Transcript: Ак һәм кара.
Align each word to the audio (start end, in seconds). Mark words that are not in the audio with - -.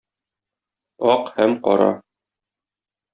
Ак 1.15 1.29
һәм 1.35 1.53
кара. 1.67 1.91